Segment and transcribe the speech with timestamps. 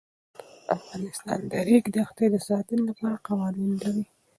[0.75, 4.03] افغانستان د د ریګ دښتې د ساتنې لپاره قوانین لري.